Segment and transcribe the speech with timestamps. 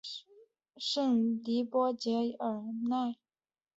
[0.03, 0.03] 圣
[1.69, 2.59] 波迪韦尔
[2.89, 3.17] 奈。